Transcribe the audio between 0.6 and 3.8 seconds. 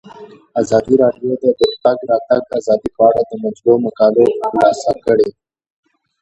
ازادي راډیو د د تګ راتګ ازادي په اړه د مجلو